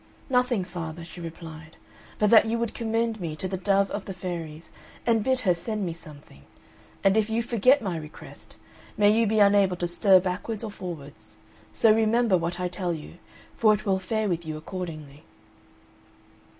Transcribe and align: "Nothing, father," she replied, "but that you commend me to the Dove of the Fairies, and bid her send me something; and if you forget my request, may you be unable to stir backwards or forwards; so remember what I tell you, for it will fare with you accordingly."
"Nothing, 0.31 0.63
father," 0.63 1.03
she 1.03 1.21
replied, 1.21 1.77
"but 2.17 2.31
that 2.31 2.45
you 2.47 2.65
commend 2.65 3.21
me 3.21 3.35
to 3.35 3.47
the 3.47 3.55
Dove 3.55 3.91
of 3.91 4.05
the 4.05 4.15
Fairies, 4.15 4.71
and 5.05 5.23
bid 5.23 5.41
her 5.41 5.53
send 5.53 5.85
me 5.85 5.93
something; 5.93 6.41
and 7.03 7.15
if 7.15 7.29
you 7.29 7.43
forget 7.43 7.83
my 7.83 7.95
request, 7.95 8.55
may 8.97 9.11
you 9.11 9.27
be 9.27 9.37
unable 9.37 9.77
to 9.77 9.85
stir 9.85 10.19
backwards 10.19 10.63
or 10.63 10.71
forwards; 10.71 11.37
so 11.71 11.93
remember 11.93 12.35
what 12.35 12.59
I 12.59 12.67
tell 12.67 12.95
you, 12.95 13.19
for 13.55 13.75
it 13.75 13.85
will 13.85 13.99
fare 13.99 14.27
with 14.27 14.43
you 14.43 14.57
accordingly." 14.57 15.21